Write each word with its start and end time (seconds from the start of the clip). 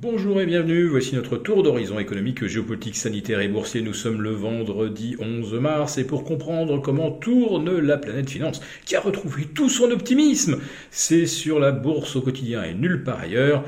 Bonjour 0.00 0.40
et 0.40 0.46
bienvenue, 0.46 0.86
voici 0.86 1.16
notre 1.16 1.36
tour 1.36 1.64
d'horizon 1.64 1.98
économique, 1.98 2.46
géopolitique, 2.46 2.94
sanitaire 2.94 3.40
et 3.40 3.48
boursier. 3.48 3.82
Nous 3.82 3.94
sommes 3.94 4.22
le 4.22 4.30
vendredi 4.30 5.16
11 5.18 5.54
mars 5.54 5.98
et 5.98 6.04
pour 6.04 6.22
comprendre 6.22 6.80
comment 6.80 7.10
tourne 7.10 7.76
la 7.80 7.98
planète 7.98 8.30
finance, 8.30 8.60
qui 8.84 8.94
a 8.94 9.00
retrouvé 9.00 9.46
tout 9.46 9.68
son 9.68 9.90
optimisme, 9.90 10.60
c'est 10.92 11.26
sur 11.26 11.58
la 11.58 11.72
bourse 11.72 12.14
au 12.14 12.20
quotidien 12.20 12.62
et 12.62 12.74
nulle 12.74 13.02
part 13.02 13.18
ailleurs. 13.18 13.64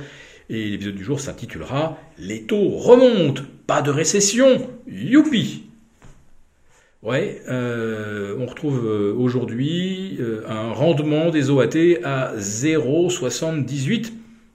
Et 0.49 0.71
l'épisode 0.71 0.95
du 0.95 1.03
jour 1.03 1.19
s'intitulera 1.19 1.99
Les 2.17 2.43
taux 2.43 2.69
remontent, 2.69 3.43
pas 3.67 3.83
de 3.83 3.91
récession, 3.91 4.71
youpi 4.87 5.65
Ouais, 7.03 7.43
euh, 7.49 8.37
on 8.39 8.47
retrouve 8.47 8.87
euh, 8.87 9.13
aujourd'hui 9.19 10.19
euh, 10.21 10.45
un 10.47 10.71
rendement 10.71 11.31
des 11.31 11.51
OAT 11.51 11.99
à 12.05 12.37
0,78 12.37 14.13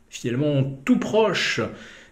finalement 0.09 0.63
tout 0.85 0.97
proche 0.97 1.61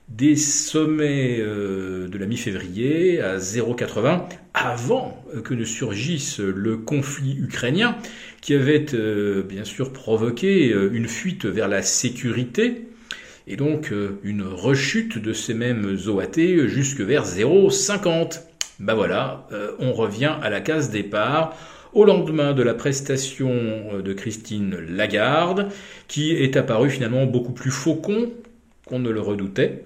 des 0.10 0.36
sommets 0.36 1.38
euh, 1.39 2.07
de 2.07 2.18
la 2.18 2.25
mi-février 2.25 3.21
à 3.21 3.38
0,80 3.38 4.24
avant 4.54 5.24
que 5.43 5.54
ne 5.54 5.64
surgisse 5.64 6.39
le 6.39 6.78
conflit 6.78 7.38
ukrainien 7.38 7.97
qui 8.42 8.54
avait 8.54 8.86
euh, 8.93 9.42
bien 9.43 9.64
sûr 9.64 9.93
provoqué 9.93 10.71
euh, 10.71 10.92
une 10.93 11.07
fuite 11.07 11.46
vers 11.46 11.68
la 11.68 11.82
sécurité 11.82 12.89
et 13.47 13.56
donc 13.56 13.92
une 14.24 14.44
rechute 14.44 15.18
de 15.18 15.33
ces 15.33 15.54
mêmes 15.54 15.97
OAT 16.07 16.68
jusque 16.68 17.02
vers 17.02 17.25
0,50. 17.25 18.39
Ben 18.80 18.94
voilà, 18.94 19.50
on 19.80 19.91
revient 19.91 20.36
à 20.41 20.50
la 20.50 20.61
case 20.61 20.91
départ 20.91 21.54
au 21.93 22.06
lendemain 22.06 22.54
de 22.54 22.64
la 22.64 22.74
prestation 22.74 23.52
euh, 23.93 24.02
de 24.02 24.14
Christine 24.14 24.75
Lagarde, 24.89 25.70
qui 26.07 26.32
est 26.32 26.57
apparu 26.57 26.89
finalement 26.89 27.25
beaucoup 27.25 27.54
plus 27.54 27.71
faucon 27.71 28.32
qu'on 28.86 29.00
ne 29.00 29.10
le 29.10 29.21
redoutait, 29.21 29.83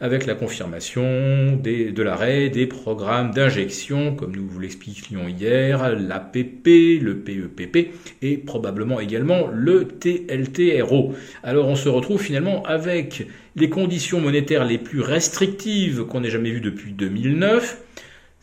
avec 0.00 0.26
la 0.26 0.34
confirmation 0.34 1.56
de 1.56 2.02
l'arrêt 2.02 2.50
des 2.50 2.66
programmes 2.66 3.32
d'injection, 3.32 4.14
comme 4.14 4.34
nous 4.34 4.46
vous 4.46 4.60
l'expliquions 4.60 5.26
hier, 5.26 5.96
l'APP, 5.98 7.00
le 7.02 7.16
PEPP 7.16 7.90
et 8.22 8.36
probablement 8.36 9.00
également 9.00 9.48
le 9.52 9.88
TLTRO. 9.88 11.14
Alors 11.42 11.66
on 11.66 11.74
se 11.74 11.88
retrouve 11.88 12.22
finalement 12.22 12.62
avec 12.64 13.26
les 13.56 13.68
conditions 13.68 14.20
monétaires 14.20 14.64
les 14.64 14.78
plus 14.78 15.00
restrictives 15.00 16.04
qu'on 16.04 16.22
ait 16.22 16.30
jamais 16.30 16.50
vues 16.50 16.60
depuis 16.60 16.92
2009, 16.92 17.82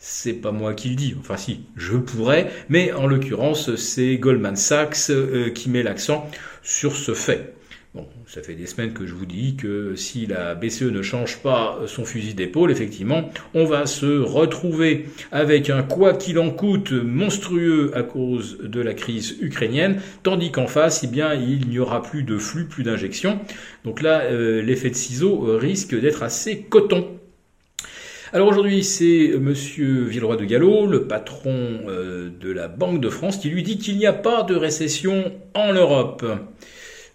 c'est 0.08 0.34
pas 0.34 0.52
moi 0.52 0.72
qui 0.72 0.90
le 0.90 0.94
dis, 0.94 1.16
enfin 1.18 1.36
si, 1.36 1.62
je 1.76 1.96
pourrais, 1.96 2.48
mais 2.68 2.92
en 2.92 3.08
l'occurrence, 3.08 3.74
c'est 3.74 4.18
Goldman 4.18 4.54
Sachs 4.54 5.10
euh, 5.10 5.50
qui 5.50 5.68
met 5.68 5.82
l'accent 5.82 6.30
sur 6.62 6.94
ce 6.94 7.12
fait. 7.12 7.54
Bon, 7.92 8.06
ça 8.28 8.40
fait 8.40 8.54
des 8.54 8.66
semaines 8.66 8.92
que 8.92 9.04
je 9.04 9.14
vous 9.14 9.26
dis 9.26 9.56
que 9.56 9.96
si 9.96 10.26
la 10.26 10.54
BCE 10.54 10.82
ne 10.82 11.02
change 11.02 11.38
pas 11.38 11.80
son 11.86 12.04
fusil 12.04 12.34
d'épaule, 12.34 12.70
effectivement, 12.70 13.30
on 13.52 13.64
va 13.64 13.86
se 13.86 14.20
retrouver 14.20 15.06
avec 15.32 15.70
un 15.70 15.82
quoi 15.82 16.14
qu'il 16.14 16.38
en 16.38 16.50
coûte 16.50 16.92
monstrueux 16.92 17.90
à 17.94 18.04
cause 18.04 18.58
de 18.62 18.80
la 18.80 18.94
crise 18.94 19.36
ukrainienne, 19.40 20.00
tandis 20.22 20.52
qu'en 20.52 20.68
face, 20.68 21.02
eh 21.02 21.08
bien, 21.08 21.34
il 21.34 21.68
n'y 21.68 21.80
aura 21.80 22.00
plus 22.00 22.22
de 22.22 22.38
flux, 22.38 22.66
plus 22.66 22.84
d'injections. 22.84 23.40
Donc 23.84 24.02
là, 24.02 24.20
euh, 24.20 24.62
l'effet 24.62 24.90
de 24.90 24.94
ciseau 24.94 25.56
risque 25.58 25.98
d'être 25.98 26.22
assez 26.22 26.60
coton. 26.60 27.18
Alors 28.36 28.48
aujourd'hui, 28.48 28.84
c'est 28.84 29.32
Monsieur 29.40 30.04
Villeroy 30.04 30.36
de 30.36 30.44
Gallo, 30.44 30.84
le 30.84 31.08
patron 31.08 31.80
euh, 31.88 32.28
de 32.38 32.52
la 32.52 32.68
Banque 32.68 33.00
de 33.00 33.08
France, 33.08 33.38
qui 33.38 33.48
lui 33.48 33.62
dit 33.62 33.78
qu'il 33.78 33.96
n'y 33.96 34.04
a 34.04 34.12
pas 34.12 34.42
de 34.42 34.54
récession 34.54 35.32
en 35.54 35.72
Europe. 35.72 36.22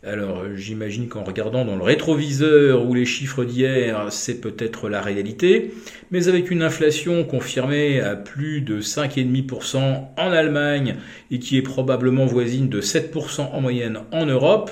Alors 0.03 0.45
j'imagine 0.55 1.09
qu'en 1.09 1.23
regardant 1.23 1.63
dans 1.63 1.75
le 1.75 1.83
rétroviseur 1.83 2.87
ou 2.87 2.95
les 2.95 3.05
chiffres 3.05 3.43
d'hier, 3.43 4.07
c'est 4.09 4.41
peut-être 4.41 4.89
la 4.89 4.99
réalité, 4.99 5.75
mais 6.09 6.27
avec 6.27 6.49
une 6.49 6.63
inflation 6.63 7.23
confirmée 7.23 8.01
à 8.01 8.15
plus 8.15 8.61
de 8.61 8.81
5,5% 8.81 9.77
en 10.17 10.31
Allemagne 10.31 10.95
et 11.29 11.37
qui 11.37 11.55
est 11.55 11.61
probablement 11.61 12.25
voisine 12.25 12.67
de 12.67 12.81
7% 12.81 13.41
en 13.41 13.61
moyenne 13.61 13.99
en 14.11 14.25
Europe, 14.25 14.71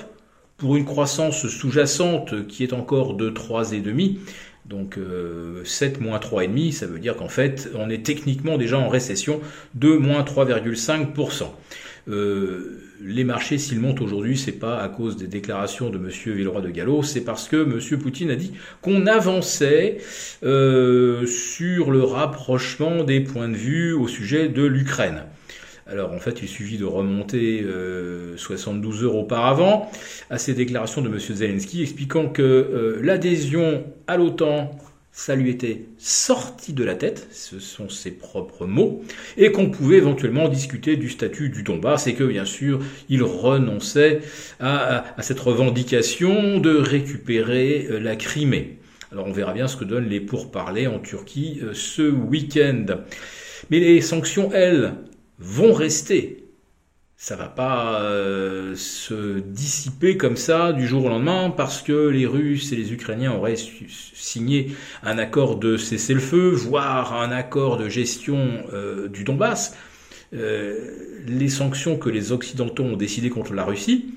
pour 0.60 0.76
une 0.76 0.84
croissance 0.84 1.46
sous-jacente 1.46 2.46
qui 2.46 2.62
est 2.62 2.74
encore 2.74 3.14
de 3.14 3.30
3,5%, 3.30 4.18
donc 4.66 4.98
7 5.64 5.96
euh, 5.96 6.00
moins 6.00 6.18
3,5, 6.18 6.72
ça 6.72 6.86
veut 6.86 6.98
dire 6.98 7.16
qu'en 7.16 7.28
fait, 7.28 7.70
on 7.74 7.90
est 7.90 8.04
techniquement 8.04 8.58
déjà 8.58 8.78
en 8.78 8.88
récession 8.88 9.40
de 9.74 9.90
moins 9.90 10.22
3,5%. 10.22 11.44
Euh, 12.08 12.82
les 13.02 13.24
marchés, 13.24 13.58
s'ils 13.58 13.80
montent 13.80 14.00
aujourd'hui, 14.00 14.36
c'est 14.36 14.52
pas 14.52 14.80
à 14.80 14.88
cause 14.88 15.16
des 15.16 15.26
déclarations 15.26 15.90
de 15.90 15.96
M. 15.96 16.08
Villeroy 16.08 16.60
de 16.60 16.70
Gallo, 16.70 17.02
c'est 17.02 17.22
parce 17.22 17.48
que 17.48 17.56
M. 17.56 17.98
Poutine 17.98 18.30
a 18.30 18.36
dit 18.36 18.52
qu'on 18.82 19.06
avançait 19.06 19.98
euh, 20.42 21.26
sur 21.26 21.90
le 21.90 22.02
rapprochement 22.02 23.04
des 23.04 23.20
points 23.20 23.48
de 23.48 23.56
vue 23.56 23.92
au 23.92 24.08
sujet 24.08 24.48
de 24.48 24.64
l'Ukraine. 24.64 25.24
Alors 25.90 26.12
en 26.12 26.20
fait, 26.20 26.40
il 26.40 26.48
suffit 26.48 26.78
de 26.78 26.84
remonter 26.84 27.66
72 28.36 29.02
euh, 29.02 29.06
heures 29.06 29.16
auparavant 29.16 29.90
à 30.30 30.38
ces 30.38 30.54
déclarations 30.54 31.02
de 31.02 31.08
M. 31.08 31.18
Zelensky 31.18 31.82
expliquant 31.82 32.28
que 32.28 32.42
euh, 32.42 33.00
l'adhésion 33.02 33.82
à 34.06 34.16
l'OTAN, 34.16 34.70
ça 35.10 35.34
lui 35.34 35.50
était 35.50 35.86
sorti 35.98 36.74
de 36.74 36.84
la 36.84 36.94
tête, 36.94 37.26
ce 37.32 37.58
sont 37.58 37.88
ses 37.88 38.12
propres 38.12 38.66
mots, 38.66 39.02
et 39.36 39.50
qu'on 39.50 39.68
pouvait 39.68 39.96
éventuellement 39.96 40.48
discuter 40.48 40.96
du 40.96 41.08
statut 41.08 41.48
du 41.48 41.64
Donbass, 41.64 42.06
et 42.06 42.14
que 42.14 42.22
bien 42.22 42.44
sûr, 42.44 42.80
il 43.08 43.24
renonçait 43.24 44.20
à, 44.60 45.16
cette 45.18 45.40
revendication 45.40 46.60
de 46.60 46.70
récupérer 46.70 47.88
euh, 47.90 47.98
la 47.98 48.14
Crimée. 48.14 48.78
Alors 49.10 49.26
on 49.26 49.32
verra 49.32 49.54
bien 49.54 49.66
ce 49.66 49.76
que 49.76 49.84
donnent 49.84 50.08
les 50.08 50.20
pourparlers 50.20 50.86
en 50.86 51.00
Turquie 51.00 51.60
ce 51.72 52.02
week-end. 52.02 52.86
Mais 53.68 53.80
les 53.80 54.00
sanctions, 54.00 54.52
elles, 54.52 54.94
vont 55.40 55.72
rester. 55.72 56.44
Ça 57.16 57.36
va 57.36 57.48
pas 57.48 58.00
euh, 58.00 58.74
se 58.76 59.40
dissiper 59.40 60.16
comme 60.16 60.36
ça 60.36 60.72
du 60.72 60.86
jour 60.86 61.04
au 61.04 61.08
lendemain 61.08 61.52
parce 61.54 61.82
que 61.82 62.08
les 62.08 62.24
Russes 62.24 62.72
et 62.72 62.76
les 62.76 62.94
Ukrainiens 62.94 63.32
auraient 63.32 63.56
signé 63.56 64.74
un 65.02 65.18
accord 65.18 65.56
de 65.56 65.76
cessez-le-feu, 65.76 66.50
voire 66.50 67.20
un 67.20 67.30
accord 67.30 67.76
de 67.76 67.90
gestion 67.90 68.62
euh, 68.72 69.08
du 69.08 69.24
Donbass. 69.24 69.76
Euh, 70.32 71.22
les 71.26 71.50
sanctions 71.50 71.98
que 71.98 72.08
les 72.08 72.32
Occidentaux 72.32 72.84
ont 72.84 72.96
décidées 72.96 73.30
contre 73.30 73.52
la 73.52 73.64
Russie, 73.64 74.14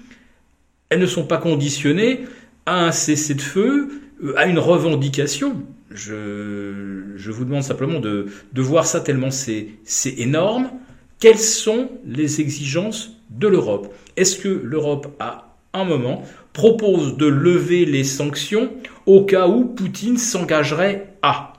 elles 0.89 0.99
ne 0.99 1.05
sont 1.05 1.25
pas 1.25 1.39
conditionnées 1.39 2.21
à 2.65 2.85
un 2.85 2.91
cessez-le-feu, 2.93 3.89
à 4.37 4.45
une 4.45 4.59
revendication. 4.59 5.61
Je, 5.89 7.31
vous 7.31 7.43
demande 7.43 7.63
simplement 7.63 7.99
de, 7.99 8.27
de 8.53 8.61
voir 8.61 8.85
ça 8.85 9.01
tellement 9.01 9.31
c'est 9.31 9.67
énorme 10.17 10.69
quelles 11.23 11.39
sont 11.39 11.89
les 12.05 12.41
exigences 12.41 13.11
de 13.29 13.47
l'Europe? 13.47 13.95
Est-ce 14.17 14.37
que 14.37 14.49
l'Europe, 14.49 15.07
à 15.21 15.55
un 15.71 15.85
moment, 15.85 16.25
propose 16.51 17.15
de 17.15 17.27
lever 17.27 17.85
les 17.85 18.03
sanctions 18.03 18.73
au 19.05 19.23
cas 19.23 19.47
où 19.47 19.63
Poutine 19.63 20.17
s'engagerait 20.17 21.15
à? 21.21 21.53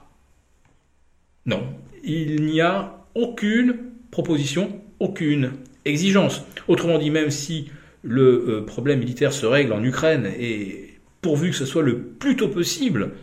Non, 1.47 1.63
il 2.03 2.43
n'y 2.43 2.61
a 2.61 3.07
aucune 3.15 3.77
proposition, 4.11 4.81
aucune 4.99 5.53
exigence. 5.83 6.43
Autrement 6.67 6.99
dit, 6.99 7.09
même 7.09 7.31
si 7.31 7.71
le 8.03 8.45
euh, 8.47 8.61
problème 8.67 8.99
militaire 8.99 9.33
se 9.33 9.47
règle 9.47 9.73
en 9.73 9.83
Ukraine, 9.83 10.31
et 10.39 10.93
pourvu 11.23 11.49
que 11.49 11.55
ce 11.55 11.65
soit 11.65 11.81
le 11.81 12.03
plus 12.03 12.35
tôt 12.35 12.49
possible, 12.49 13.13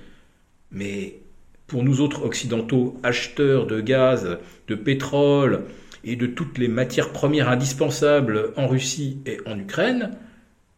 mais 0.73 1.21
pour 1.69 1.85
nous 1.85 2.01
autres 2.01 2.25
occidentaux, 2.25 2.99
acheteurs 3.05 3.69
de 3.69 3.81
gaz, 3.81 4.39
de 4.67 4.75
pétrole, 4.75 5.67
et 6.05 6.17
de 6.17 6.27
toutes 6.27 6.59
les 6.59 6.69
matières 6.69 7.11
premières 7.11 7.49
indispensables 7.49 8.53
en 8.57 8.67
Russie 8.67 9.19
et 9.27 9.39
en 9.47 9.59
Ukraine, 9.59 10.13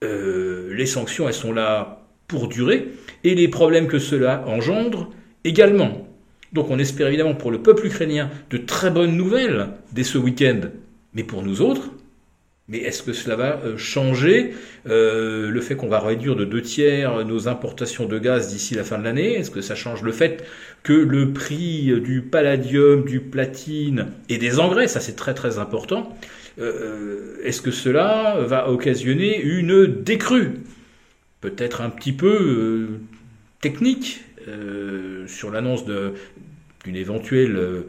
euh, 0.02 0.74
les 0.74 0.86
sanctions, 0.86 1.28
elles 1.28 1.34
sont 1.34 1.52
là 1.52 2.02
pour 2.28 2.48
durer, 2.48 2.88
et 3.22 3.34
les 3.34 3.48
problèmes 3.48 3.86
que 3.86 3.98
cela 3.98 4.44
engendre 4.46 5.10
également. 5.44 6.09
Donc 6.53 6.71
on 6.71 6.78
espère 6.78 7.09
évidemment 7.09 7.34
pour 7.34 7.50
le 7.50 7.62
peuple 7.62 7.86
ukrainien 7.86 8.30
de 8.50 8.59
très 8.59 8.91
bonnes 8.91 9.16
nouvelles 9.16 9.71
dès 9.92 10.04
ce 10.04 10.18
week-end, 10.18 10.60
mais 11.15 11.24
pour 11.24 11.42
nous 11.42 11.60
autres, 11.62 11.91
mais 12.69 12.78
est-ce 12.78 13.03
que 13.03 13.13
cela 13.13 13.37
va 13.37 13.61
euh, 13.65 13.77
changer 13.77 14.55
euh, 14.87 15.51
le 15.51 15.61
fait 15.61 15.77
qu'on 15.77 15.89
va 15.89 16.01
réduire 16.01 16.34
de 16.34 16.47
deux 16.47 16.63
tiers 16.63 17.25
nos 17.25 17.47
importations 17.47 18.07
de 18.07 18.19
gaz 18.19 18.49
d'ici 18.49 18.75
la 18.75 18.84
fin 18.84 18.99
de 18.99 19.05
l'année? 19.05 19.34
Est-ce 19.34 19.51
que 19.51 19.61
ça 19.61 19.75
change 19.75 20.03
le 20.03 20.13
fait 20.13 20.45
que 20.83 20.95
le 20.95 21.33
prix 21.33 22.01
du 22.01 22.22
palladium, 22.22 23.05
du 23.05 23.21
platine 23.21 24.07
et 24.31 24.39
des 24.39 24.61
engrais, 24.61 24.89
ça 24.89 25.01
c'est 25.01 25.16
très 25.16 25.34
très 25.34 25.59
important, 25.59 26.16
euh, 26.59 27.37
est-ce 27.43 27.61
que 27.61 27.71
cela 27.71 28.39
va 28.41 28.71
occasionner 28.71 29.43
une 29.43 29.87
décrue? 29.87 30.53
Peut-être 31.43 31.83
un 31.83 31.91
petit 31.91 32.13
peu 32.15 32.89
technique 33.61 34.25
sur 35.27 35.51
l'annonce 35.51 35.84
d'une 35.84 36.97
éventuelle 36.97 37.84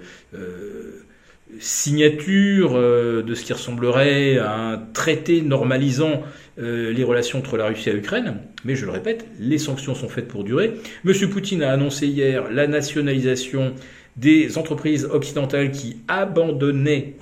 signature 1.59 2.73
de 2.73 3.33
ce 3.33 3.43
qui 3.43 3.53
ressemblerait 3.53 4.37
à 4.37 4.53
un 4.53 4.77
traité 4.77 5.41
normalisant 5.41 6.23
les 6.57 7.03
relations 7.03 7.39
entre 7.39 7.57
la 7.57 7.67
Russie 7.67 7.89
et 7.89 7.93
l'Ukraine. 7.93 8.37
Mais 8.63 8.75
je 8.75 8.85
le 8.85 8.91
répète, 8.91 9.25
les 9.39 9.57
sanctions 9.57 9.95
sont 9.95 10.09
faites 10.09 10.27
pour 10.27 10.43
durer. 10.43 10.73
M. 11.05 11.29
Poutine 11.29 11.63
a 11.63 11.71
annoncé 11.71 12.07
hier 12.07 12.51
la 12.51 12.67
nationalisation 12.67 13.73
des 14.15 14.57
entreprises 14.57 15.05
occidentales 15.05 15.71
qui 15.71 15.97
abandonnaient 16.07 17.15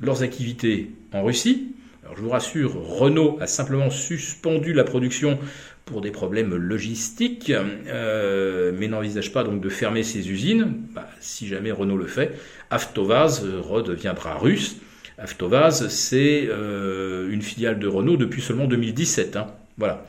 leurs 0.00 0.22
activités 0.22 0.90
en 1.12 1.22
Russie. 1.22 1.68
Je 2.16 2.22
vous 2.22 2.30
rassure, 2.30 2.74
Renault 2.74 3.38
a 3.40 3.46
simplement 3.46 3.88
suspendu 3.88 4.72
la 4.72 4.84
production 4.84 5.38
pour 5.90 6.00
des 6.00 6.10
problèmes 6.10 6.54
logistiques, 6.54 7.50
euh, 7.50 8.72
mais 8.78 8.88
n'envisage 8.88 9.32
pas 9.32 9.42
donc 9.42 9.60
de 9.60 9.68
fermer 9.68 10.02
ses 10.02 10.30
usines. 10.30 10.74
Bah, 10.94 11.08
si 11.20 11.48
jamais 11.48 11.72
Renault 11.72 11.96
le 11.96 12.06
fait, 12.06 12.38
Avtovaz 12.70 13.44
redeviendra 13.44 14.38
russe. 14.38 14.76
Avtovaz, 15.18 15.88
c'est 15.88 16.46
euh, 16.48 17.30
une 17.30 17.42
filiale 17.42 17.78
de 17.78 17.88
Renault 17.88 18.16
depuis 18.16 18.40
seulement 18.40 18.66
2017. 18.66 19.36
Hein. 19.36 19.48
Voilà. 19.76 20.06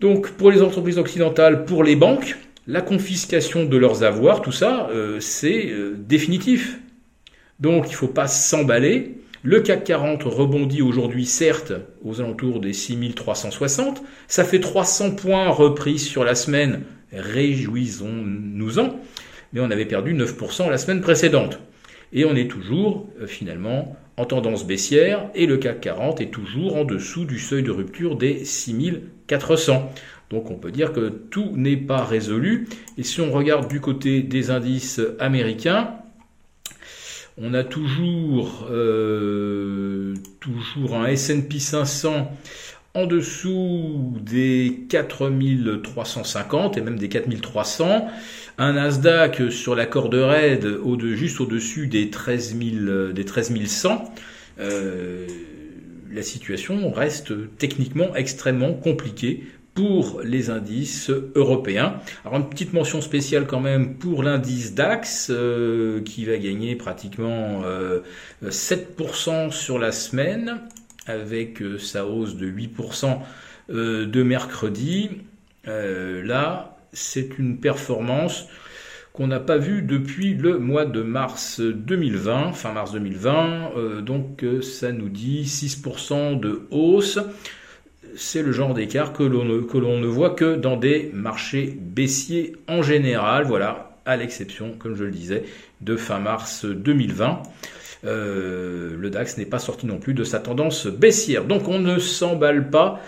Donc 0.00 0.30
pour 0.30 0.50
les 0.50 0.62
entreprises 0.62 0.98
occidentales, 0.98 1.64
pour 1.64 1.82
les 1.82 1.96
banques, 1.96 2.36
la 2.66 2.80
confiscation 2.80 3.64
de 3.64 3.76
leurs 3.76 4.04
avoirs, 4.04 4.40
tout 4.40 4.52
ça, 4.52 4.88
euh, 4.90 5.18
c'est 5.20 5.72
définitif. 5.98 6.78
Donc 7.58 7.86
il 7.88 7.92
ne 7.92 7.96
faut 7.96 8.08
pas 8.08 8.28
s'emballer. 8.28 9.16
Le 9.46 9.60
CAC 9.60 9.84
40 9.84 10.22
rebondit 10.22 10.80
aujourd'hui, 10.80 11.26
certes, 11.26 11.74
aux 12.02 12.22
alentours 12.22 12.60
des 12.60 12.72
6360. 12.72 14.02
Ça 14.26 14.42
fait 14.42 14.58
300 14.58 15.16
points 15.16 15.50
repris 15.50 15.98
sur 15.98 16.24
la 16.24 16.34
semaine. 16.34 16.80
Réjouissons-nous-en. 17.12 18.98
Mais 19.52 19.60
on 19.60 19.70
avait 19.70 19.84
perdu 19.84 20.14
9% 20.14 20.70
la 20.70 20.78
semaine 20.78 21.02
précédente. 21.02 21.60
Et 22.14 22.24
on 22.24 22.34
est 22.34 22.50
toujours, 22.50 23.06
euh, 23.20 23.26
finalement, 23.26 23.94
en 24.16 24.24
tendance 24.24 24.66
baissière. 24.66 25.28
Et 25.34 25.44
le 25.44 25.58
CAC 25.58 25.82
40 25.82 26.22
est 26.22 26.30
toujours 26.30 26.76
en 26.76 26.84
dessous 26.84 27.26
du 27.26 27.38
seuil 27.38 27.62
de 27.62 27.70
rupture 27.70 28.16
des 28.16 28.46
6400. 28.46 29.92
Donc 30.30 30.50
on 30.50 30.54
peut 30.54 30.72
dire 30.72 30.94
que 30.94 31.10
tout 31.10 31.52
n'est 31.54 31.76
pas 31.76 32.02
résolu. 32.02 32.66
Et 32.96 33.02
si 33.02 33.20
on 33.20 33.30
regarde 33.30 33.68
du 33.68 33.82
côté 33.82 34.22
des 34.22 34.50
indices 34.50 35.02
américains, 35.18 35.98
on 37.36 37.54
a 37.54 37.64
toujours, 37.64 38.66
euh, 38.70 40.14
un 40.94 41.06
S&P 41.06 41.58
500 41.58 42.30
en 42.94 43.06
dessous 43.06 44.14
des 44.20 44.86
4350 44.88 46.76
et 46.76 46.80
même 46.80 46.98
des 46.98 47.08
4300. 47.08 48.08
Un 48.56 48.74
Nasdaq 48.74 49.50
sur 49.50 49.74
la 49.74 49.86
corde 49.86 50.14
raide 50.14 50.78
juste 51.16 51.40
au-dessus 51.40 51.88
des 51.88 52.10
13, 52.10 52.54
des 53.12 53.24
100. 53.66 54.12
Euh, 54.60 55.26
la 56.12 56.22
situation 56.22 56.92
reste 56.92 57.32
techniquement 57.58 58.14
extrêmement 58.14 58.74
compliquée 58.74 59.42
pour 59.74 60.20
les 60.22 60.50
indices 60.50 61.10
européens. 61.34 61.96
Alors 62.24 62.38
une 62.38 62.48
petite 62.48 62.72
mention 62.72 63.00
spéciale 63.00 63.46
quand 63.46 63.60
même 63.60 63.94
pour 63.96 64.22
l'indice 64.22 64.74
DAX 64.74 65.28
euh, 65.30 66.00
qui 66.02 66.24
va 66.24 66.36
gagner 66.38 66.76
pratiquement 66.76 67.62
7% 68.42 69.30
euh, 69.30 69.50
sur 69.50 69.78
la 69.78 69.90
semaine 69.90 70.60
avec 71.06 71.60
euh, 71.60 71.78
sa 71.78 72.06
hausse 72.06 72.36
de 72.36 72.46
8% 72.48 73.18
de 73.68 74.22
mercredi. 74.22 75.08
là, 75.66 76.76
c'est 76.92 77.38
une 77.38 77.56
performance 77.56 78.46
qu'on 79.14 79.26
n'a 79.26 79.40
pas 79.40 79.56
vue 79.56 79.80
depuis 79.80 80.34
le 80.34 80.58
mois 80.58 80.84
de 80.84 81.00
mars 81.00 81.62
2020, 81.62 82.52
fin 82.52 82.72
mars 82.72 82.92
2020. 82.92 84.02
donc 84.02 84.44
ça 84.60 84.92
nous 84.92 85.08
dit 85.08 85.44
6% 85.44 86.38
de 86.38 86.66
hausse 86.70 87.18
c'est 88.16 88.42
le 88.42 88.52
genre 88.52 88.74
d'écart 88.74 89.12
que 89.12 89.22
l'on 89.22 89.44
ne, 89.44 90.06
voit 90.06 90.30
que 90.30 90.56
dans 90.56 90.76
des 90.76 91.10
marchés 91.12 91.76
baissiers 91.80 92.56
en 92.68 92.82
général, 92.82 93.44
voilà, 93.44 93.98
à 94.06 94.16
l'exception, 94.16 94.74
comme 94.78 94.96
je 94.96 95.04
le 95.04 95.10
disais, 95.10 95.44
de 95.80 95.96
fin 95.96 96.18
mars 96.18 96.64
2020. 96.64 97.42
Euh, 98.04 98.96
le 98.98 99.10
DAX 99.10 99.38
n'est 99.38 99.46
pas 99.46 99.58
sorti 99.58 99.86
non 99.86 99.98
plus 99.98 100.14
de 100.14 100.24
sa 100.24 100.38
tendance 100.38 100.86
baissière. 100.86 101.44
Donc 101.44 101.68
on 101.68 101.78
ne 101.78 101.98
s'emballe 101.98 102.70
pas. 102.70 103.00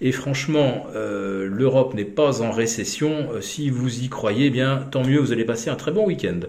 Et 0.00 0.12
franchement, 0.12 0.86
euh, 0.94 1.48
l'Europe 1.50 1.94
n'est 1.94 2.04
pas 2.04 2.42
en 2.42 2.50
récession. 2.50 3.28
Euh, 3.32 3.40
si 3.40 3.70
vous 3.70 4.04
y 4.04 4.08
croyez, 4.08 4.46
eh 4.46 4.50
bien 4.50 4.86
tant 4.90 5.02
mieux, 5.02 5.18
vous 5.18 5.32
allez 5.32 5.44
passer 5.44 5.70
un 5.70 5.76
très 5.76 5.90
bon 5.90 6.06
week-end. 6.06 6.40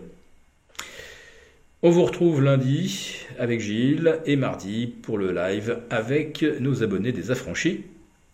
On 1.83 1.91
vous 1.91 2.06
retrouve 2.06 2.41
lundi 2.41 3.18
avec 3.38 3.59
Gilles 3.59 4.19
et 4.25 4.35
mardi 4.35 4.88
pour 4.88 5.19
le 5.19 5.31
live 5.31 5.77
avec 5.91 6.44
nos 6.59 6.81
abonnés 6.81 7.12
des 7.12 7.29
affranchis. 7.29 7.83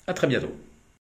À 0.07 0.13
très 0.13 0.27
bientôt. 0.27 0.53